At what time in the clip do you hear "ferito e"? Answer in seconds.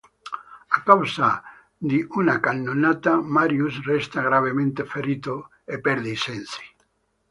4.83-5.79